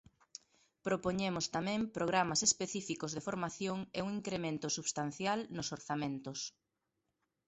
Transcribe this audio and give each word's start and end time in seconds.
Propoñemos 0.87 1.45
tamén 1.55 1.81
programas 1.97 2.41
específicos 2.49 3.11
de 3.13 3.25
formación 3.27 3.77
e 3.97 3.99
un 4.05 4.09
incremento 4.19 4.67
substancial 4.77 5.39
nos 5.55 5.67
orzamentos. 5.77 6.39